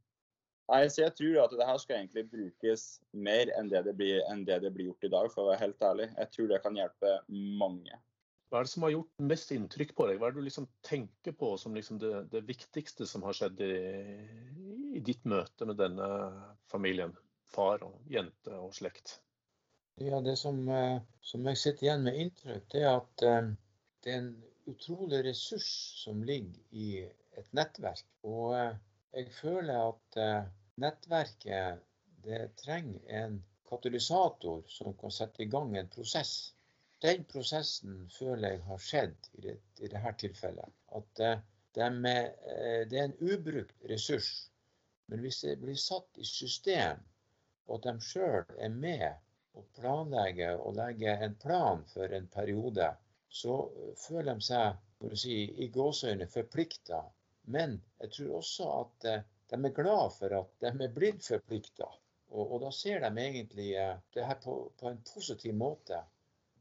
Nei, 0.67 0.83
så 0.91 1.05
Jeg 1.05 1.15
tror 1.15 1.45
at 1.45 1.53
det 1.55 1.67
her 1.69 1.79
skal 1.79 2.01
egentlig 2.01 2.25
brukes 2.31 2.87
mer 3.15 3.53
enn 3.55 3.71
det 3.71 3.85
det, 3.87 3.95
blir, 3.99 4.19
enn 4.33 4.43
det 4.49 4.59
det 4.65 4.73
blir 4.75 4.91
gjort 4.91 5.07
i 5.07 5.13
dag, 5.15 5.29
for 5.33 5.45
å 5.45 5.51
være 5.53 5.63
helt 5.63 5.85
ærlig. 5.89 6.09
Jeg 6.19 6.33
tror 6.35 6.49
det 6.51 6.63
kan 6.65 6.79
hjelpe 6.79 7.13
mange. 7.31 8.01
Hva 8.47 8.61
er 8.61 8.67
det 8.67 8.71
som 8.71 8.85
har 8.87 8.93
gjort 8.95 9.25
mest 9.26 9.53
inntrykk 9.55 9.93
på 9.99 10.07
deg? 10.07 10.19
Hva 10.21 10.29
er 10.29 10.35
det 10.35 10.43
du 10.43 10.47
liksom 10.47 10.69
tenker 10.87 11.35
på 11.35 11.49
som 11.59 11.75
liksom 11.75 11.99
det, 12.03 12.12
det, 12.31 12.45
viktigste 12.47 13.07
som 13.11 13.25
har 13.26 13.35
skjedd 13.35 13.62
i, 13.67 13.76
i, 14.95 15.03
ditt 15.03 15.25
møte 15.26 15.67
med 15.67 15.81
denne 15.81 16.09
familien? 16.71 17.15
Far 17.50 17.83
og 17.87 18.11
jente 18.11 18.55
og 18.59 18.75
slekt? 18.75 19.19
Ja, 20.03 20.21
Det 20.21 20.37
som, 20.38 20.61
eh, 20.69 20.99
som 21.23 21.47
jeg 21.50 21.59
sitter 21.59 21.87
igjen 21.87 22.07
med 22.07 22.21
inntrykk, 22.23 22.67
det 22.75 22.83
er 22.83 22.99
at 23.00 23.26
um, 23.26 23.53
det 24.05 24.12
er 24.12 24.19
en 24.21 24.33
utrolig 24.71 25.23
ressurs 25.25 25.69
som 26.03 26.23
ligger 26.26 26.59
i 26.71 26.88
et 27.38 27.53
nettverk. 27.57 28.07
Og 28.26 28.55
uh, 28.55 28.75
jeg 29.17 29.31
føler 29.38 29.79
at 29.81 30.19
nettverket 30.83 31.83
det 32.26 32.43
trenger 32.61 33.00
en 33.23 33.38
katalysator 33.71 34.67
som 34.69 34.95
kan 34.99 35.15
sette 35.15 35.43
i 35.43 35.50
gang 35.50 35.75
en 35.79 35.88
prosess 35.91 36.35
den 37.05 37.25
prosessen 37.29 38.07
føler 38.12 38.57
jeg 38.57 38.62
har 38.69 38.83
skjedd 38.83 39.31
i, 39.33 39.41
det, 39.47 39.57
dette 39.81 40.12
tilfellet. 40.23 40.76
At 40.97 41.11
det 41.21 41.85
er, 41.85 41.97
uh, 41.97 42.83
det 42.88 43.00
er 43.00 43.09
en 43.09 43.19
ubrukt 43.21 43.91
ressurs. 43.91 44.31
Men 45.07 45.23
hvis 45.23 45.43
det 45.45 45.59
blir 45.62 45.79
satt 45.79 46.19
i 46.19 46.26
system, 46.26 47.03
og 47.67 47.79
at 47.79 47.88
de 47.88 48.09
sjøl 48.09 48.57
er 48.59 48.73
med 48.73 49.07
og 49.57 49.67
planlegger 49.76 50.59
og 50.61 50.76
legger 50.79 51.23
en 51.25 51.37
plan 51.43 51.85
for 51.93 52.12
en 52.17 52.26
periode, 52.33 52.88
så 53.29 53.59
føler 54.07 54.35
de 54.35 54.47
seg 54.49 54.81
for 54.99 55.12
å 55.12 55.21
si, 55.21 55.37
i 55.65 55.69
gåseøyne 55.73 56.29
forplikta. 56.33 57.03
Men 57.55 57.79
jeg 58.03 58.12
tror 58.17 58.35
også 58.41 58.69
at 58.81 59.07
de 59.53 59.59
er 59.59 59.75
glad 59.76 60.17
for 60.17 60.35
at 60.41 60.53
de 60.65 60.73
er 60.73 60.95
blitt 60.95 61.25
forplikta. 61.26 61.88
Og, 62.33 62.43
og, 62.43 62.57
da 62.65 62.73
ser 62.75 63.05
de 63.05 63.11
egentlig 63.23 63.69
det 64.15 64.25
her 64.26 64.38
på, 64.43 64.57
på 64.81 64.91
en 64.91 65.03
positiv 65.07 65.55
måte 65.55 66.00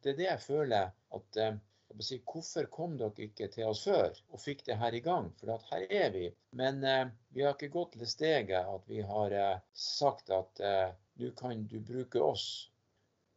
det 0.06 0.12
er 0.14 0.18
det 0.20 0.26
jeg 0.28 0.42
føler 0.44 0.92
at 1.18 1.38
eh, 1.42 1.56
jeg 1.96 2.06
si, 2.06 2.18
Hvorfor 2.28 2.68
kom 2.74 2.92
dere 3.00 3.26
ikke 3.26 3.48
til 3.54 3.70
oss 3.72 3.86
før 3.88 4.18
og 4.30 4.42
fikk 4.42 4.64
det 4.68 4.78
her 4.78 4.94
i 4.98 5.02
gang? 5.06 5.32
For 5.40 5.66
her 5.72 5.86
er 5.90 6.12
vi. 6.14 6.28
Men 6.62 6.84
eh, 6.86 7.08
vi 7.34 7.46
har 7.46 7.56
ikke 7.56 7.72
gått 7.74 7.96
til 7.96 8.04
det 8.04 8.10
steget 8.12 8.70
at 8.76 8.90
vi 8.92 9.00
har 9.02 9.34
eh, 9.34 9.64
sagt 9.74 10.30
at 10.36 10.62
eh, 10.62 10.92
nå 11.22 11.32
kan 11.40 11.64
du 11.72 11.80
bruke 11.80 12.22
oss. 12.22 12.46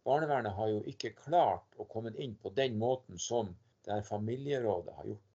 Barnevernet 0.05 0.57
har 0.59 0.73
jo 0.73 0.83
ikke 0.93 1.15
klart 1.17 1.79
å 1.81 1.87
komme 1.89 2.13
inn 2.21 2.35
på 2.43 2.53
den 2.57 2.77
måten 2.81 3.21
som 3.23 3.55
det 3.87 3.95
her 3.95 4.05
familierådet 4.05 4.97
har 4.99 5.09
gjort. 5.13 5.31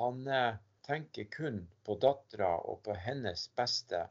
Han 0.00 0.26
eh, 0.26 0.58
tenker 0.84 1.30
kun 1.32 1.62
på 1.86 1.96
dattera 2.02 2.56
og 2.68 2.82
på 2.84 2.98
hennes 3.06 3.46
beste. 3.56 4.02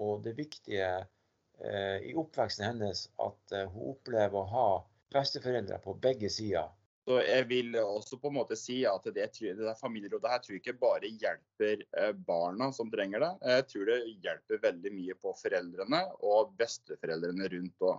Og 0.00 0.24
det 0.24 0.38
viktige 0.38 0.88
eh, 1.02 1.98
i 2.00 2.16
oppveksten 2.16 2.64
hennes 2.70 3.04
at 3.20 3.58
hun 3.74 3.92
opplever 3.92 4.40
å 4.40 4.50
ha 4.54 4.70
besteforeldre 5.12 5.78
på 5.84 5.94
begge 6.02 6.30
sider. 6.32 6.70
Så 7.02 7.16
jeg 7.26 7.48
vil 7.50 7.74
også 7.80 8.14
på 8.22 8.30
en 8.30 8.36
måte 8.36 8.54
si 8.58 8.76
at 8.86 9.06
det, 9.10 9.24
det 9.34 9.56
der 9.58 9.78
familierådet 9.80 10.30
her 10.30 10.42
tror 10.42 10.54
jeg 10.54 10.62
ikke 10.62 10.78
bare 10.78 11.08
hjelper 11.10 11.82
eh, 11.98 12.12
barna 12.28 12.68
som 12.74 12.92
trenger 12.92 13.24
det. 13.24 13.30
Jeg 13.50 13.66
tror 13.72 13.90
det 13.90 13.96
hjelper 14.22 14.62
veldig 14.68 14.92
mye 14.94 15.16
på 15.18 15.34
foreldrene 15.40 16.02
og 16.22 16.54
besteforeldrene 16.60 17.50
rundt 17.56 17.86
òg. 17.90 17.98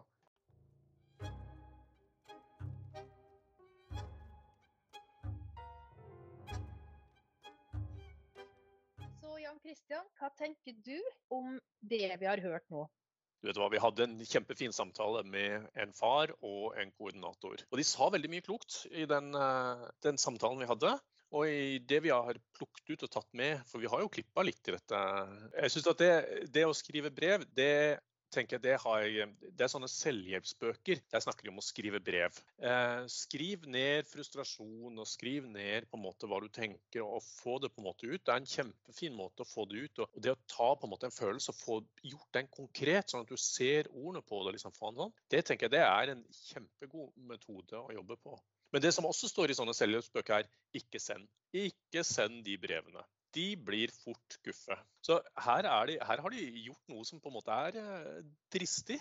Så 9.19 9.35
Jan 9.43 9.59
Kristian, 9.59 10.07
hva 10.15 10.31
tenker 10.39 10.79
du 10.87 10.95
om 11.27 11.57
det 11.83 12.05
vi 12.07 12.31
har 12.31 12.47
hørt 12.47 12.71
nå? 12.71 12.87
Du 13.43 13.49
vet 13.49 13.57
hva, 13.59 13.67
Vi 13.67 13.81
hadde 13.83 14.05
en 14.07 14.19
kjempefin 14.23 14.71
samtale 14.71 15.25
med 15.27 15.65
en 15.75 15.89
far 15.91 16.31
og 16.39 16.77
en 16.79 16.93
koordinator. 16.95 17.59
Og 17.67 17.79
De 17.79 17.83
sa 17.83 18.07
veldig 18.13 18.29
mye 18.31 18.45
klokt 18.45 18.85
i 18.87 19.03
den, 19.09 19.33
eh, 19.35 19.81
den 20.05 20.17
samtalen 20.21 20.63
vi 20.63 20.69
hadde. 20.69 20.93
Og 21.35 21.49
i 21.49 21.79
det 21.83 21.99
vi 22.05 22.13
har 22.13 22.39
plukket 22.55 22.93
ut 22.93 23.03
og 23.03 23.11
tatt 23.11 23.27
med, 23.35 23.59
for 23.67 23.83
vi 23.83 23.89
har 23.91 23.99
jo 23.99 24.11
klippa 24.13 24.45
litt 24.45 24.69
i 24.69 24.75
dette 24.75 24.99
Jeg 25.57 25.73
synes 25.73 25.89
at 25.91 25.99
det, 25.99 26.13
det 26.55 26.63
å 26.69 26.75
skrive 26.77 27.11
brev, 27.11 27.43
det 27.57 27.99
tenker 28.33 28.57
jeg 28.57 28.63
det, 28.65 28.75
har, 28.83 29.03
det 29.41 29.65
er 29.65 29.71
sånne 29.71 29.89
selvhjelpsbøker. 29.91 31.01
Der 31.13 31.23
snakker 31.23 31.47
de 31.47 31.51
om 31.53 31.61
å 31.61 31.65
skrive 31.65 32.01
brev. 32.03 32.37
Eh, 32.57 33.03
skriv 33.11 33.67
ned 33.71 34.07
frustrasjon 34.09 34.99
og 34.99 35.09
skriv 35.09 35.47
ned 35.49 35.87
på 35.89 35.99
en 35.99 36.05
måte 36.05 36.29
hva 36.29 36.39
du 36.43 36.49
tenker, 36.53 37.03
og 37.05 37.23
få 37.25 37.59
det 37.63 37.71
på 37.73 37.83
en 37.83 37.89
måte 37.89 38.09
ut. 38.09 38.21
Det 38.21 38.33
er 38.33 38.41
en 38.41 38.49
kjempefin 38.49 39.17
måte 39.17 39.45
å 39.45 39.49
få 39.49 39.67
det 39.69 39.85
ut. 39.85 40.03
og 40.05 40.17
Det 40.17 40.33
å 40.33 40.41
ta 40.49 40.71
på 40.75 40.89
en 40.89 40.93
måte 40.95 41.09
en 41.09 41.15
følelse 41.15 41.53
og 41.53 41.59
få 41.59 41.79
gjort 42.01 42.29
den 42.39 42.49
konkret, 42.53 43.13
sånn 43.13 43.25
at 43.25 43.31
du 43.31 43.39
ser 43.39 43.91
ordene 43.93 44.23
på 44.25 44.43
det, 44.45 44.57
liksom, 44.57 44.75
sånn, 44.77 45.15
det 45.31 45.43
tenker 45.47 45.69
jeg 45.69 45.77
det 45.77 45.85
er 45.85 46.13
en 46.13 46.27
kjempegod 46.49 47.13
metode 47.29 47.79
å 47.79 47.93
jobbe 47.93 48.19
på. 48.23 48.37
Men 48.73 48.81
det 48.81 48.93
som 48.95 49.05
også 49.05 49.29
står 49.29 49.53
i 49.53 49.57
sånne 49.57 49.75
selvhjelpsbøker, 49.77 50.41
er 50.41 50.79
ikke 50.79 51.01
send. 51.01 51.29
Ikke 51.53 52.01
send 52.07 52.41
de 52.47 52.57
brevene 52.57 53.03
de 53.33 53.47
blir 53.57 53.91
fort 54.03 54.37
guffe. 54.45 54.77
Så 55.05 55.19
her, 55.45 55.65
de, 55.89 55.97
her, 55.99 56.21
har 56.25 56.35
de 56.35 56.45
gjort 56.67 56.93
noe 56.93 57.05
som 57.07 57.21
på 57.21 57.31
en 57.31 57.37
måte 57.37 57.57
er 57.67 57.79
eh, 57.81 58.21
dristig. 58.53 58.99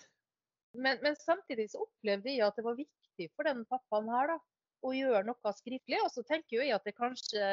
Men, 0.72 0.98
men, 1.04 1.16
samtidig 1.20 1.68
så 1.72 1.84
opplevde 1.84 2.32
jeg 2.32 2.46
at 2.46 2.56
det 2.56 2.64
var 2.64 2.78
viktig 2.78 3.28
for 3.36 3.48
den 3.48 3.62
pappaen 3.68 4.08
her 4.12 4.32
da, 4.32 4.38
å 4.82 4.92
gjøre 4.96 5.24
noe 5.28 5.54
skriftlig. 5.58 6.00
Og 6.02 6.10
så 6.14 6.24
tenker 6.26 6.62
jeg 6.62 6.74
at 6.74 6.86
det 6.88 6.96
kanskje 6.96 7.48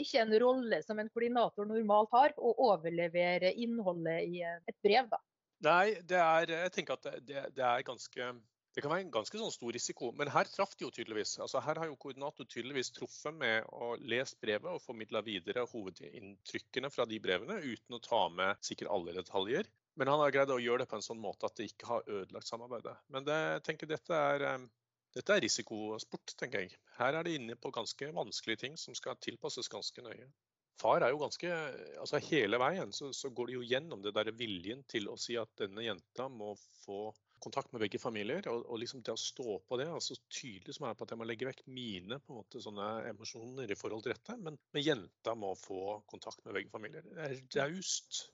ikke 0.00 0.20
er 0.20 0.24
en 0.24 0.38
rolle 0.42 0.80
som 0.86 0.98
en 0.98 1.10
koordinator 1.12 1.68
normalt 1.68 2.14
har, 2.16 2.36
å 2.38 2.54
overlevere 2.70 3.52
innholdet 3.60 4.24
i 4.26 4.44
et 4.46 4.78
brev. 4.84 5.10
da. 5.12 5.20
Nei, 5.66 5.98
det 6.06 6.18
er, 6.22 6.54
jeg 6.64 6.74
tenker 6.74 6.98
at 6.98 7.20
det, 7.26 7.48
det 7.56 7.66
er 7.66 7.86
ganske 7.86 8.32
det 8.78 8.82
kan 8.84 8.92
være 8.92 9.02
en 9.08 9.10
ganske 9.10 9.38
sånn 9.40 9.50
stor 9.50 9.74
risiko, 9.74 10.08
men 10.14 10.28
her 10.30 10.46
traff 10.46 10.76
de 10.78 10.84
jo 10.84 10.92
tydeligvis. 10.94 11.32
Altså 11.42 11.58
Her 11.66 11.80
har 11.82 11.88
jo 11.90 11.96
koordinator 11.98 12.46
tydeligvis 12.46 12.92
truffet 12.94 13.34
med 13.34 13.66
å 13.74 13.88
lese 13.98 14.38
brevet 14.38 14.70
og 14.70 14.84
formidla 14.84 15.18
videre 15.26 15.64
hovedinntrykkene 15.66 16.86
fra 16.94 17.08
de 17.10 17.18
brevene, 17.24 17.56
uten 17.58 17.98
å 17.98 18.00
ta 18.04 18.20
med 18.30 18.62
sikkert 18.62 18.92
alle 18.94 19.16
detaljer. 19.16 19.66
Men 19.98 20.12
han 20.12 20.22
har 20.22 20.30
greid 20.36 20.54
å 20.54 20.60
gjøre 20.62 20.84
det 20.84 20.92
på 20.92 21.00
en 21.00 21.02
sånn 21.08 21.18
måte 21.18 21.50
at 21.50 21.58
det 21.58 21.72
ikke 21.72 21.90
har 21.90 22.06
ødelagt 22.06 22.52
samarbeidet. 22.52 22.94
Men 23.10 23.26
det, 23.26 23.42
jeg 23.56 23.66
tenker 23.66 23.90
dette 23.90 24.22
er, 24.30 24.46
eh, 24.46 24.70
dette 25.18 25.34
er 25.34 25.42
risikosport, 25.42 26.38
tenker 26.38 26.62
jeg. 26.62 26.78
Her 27.00 27.18
er 27.18 27.26
de 27.26 27.34
inne 27.34 27.58
på 27.58 27.74
ganske 27.74 28.14
vanskelige 28.14 28.62
ting 28.62 28.78
som 28.78 28.94
skal 28.94 29.18
tilpasses 29.18 29.74
ganske 29.74 30.06
nøye. 30.06 30.30
Far 30.78 31.02
er 31.02 31.10
jo 31.10 31.18
ganske 31.18 31.50
altså 31.98 32.22
Hele 32.28 32.62
veien 32.62 32.94
så, 32.94 33.10
så 33.10 33.34
går 33.34 33.50
de 33.50 33.58
jo 33.58 33.66
gjennom 33.66 34.06
det 34.06 34.14
der 34.14 34.30
viljen 34.38 34.86
til 34.86 35.10
å 35.10 35.18
si 35.18 35.34
at 35.34 35.50
denne 35.58 35.82
jenta 35.82 36.28
må 36.30 36.54
få 36.84 37.08
kontakt 37.42 37.72
med 37.72 37.82
begge 37.84 38.00
familier. 38.02 38.46
Og, 38.52 38.64
og 38.68 38.80
liksom 38.82 39.02
det 39.06 39.14
å 39.14 39.20
stå 39.20 39.58
på 39.68 39.78
det, 39.80 39.88
altså 39.92 40.16
tydelig 40.26 40.76
som 40.76 40.88
er 40.88 40.96
på 40.98 41.06
at 41.06 41.14
jeg 41.14 41.20
må 41.20 41.28
legge 41.28 41.48
vekk 41.48 41.64
mine 41.70 42.20
på 42.22 42.34
en 42.34 42.40
måte 42.40 42.62
sånne 42.64 42.88
emosjoner 43.10 43.70
i 43.70 43.78
forhold 43.78 44.04
til 44.06 44.14
dette. 44.14 44.38
Men, 44.42 44.58
men 44.74 44.84
jenta 44.84 45.36
må 45.38 45.54
få 45.58 46.00
kontakt 46.10 46.44
med 46.44 46.58
begge 46.58 46.72
familier. 46.74 47.06
Det 47.08 47.30
er 47.30 47.40
raust 47.62 48.24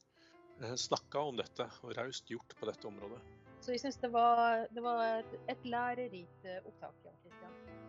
snakka 0.78 1.24
om 1.30 1.40
dette 1.40 1.66
og 1.82 1.96
raust 1.98 2.30
gjort 2.30 2.54
på 2.58 2.68
dette 2.70 2.86
området. 2.86 3.22
Så 3.64 3.72
jeg 3.72 3.80
syns 3.80 3.98
det, 4.02 4.10
det, 4.76 4.84
var 4.84 5.24
et 5.48 5.64
lærerikt 5.64 6.46
opptak. 6.66 7.00
ja, 7.04 7.16
Christian. 7.22 7.83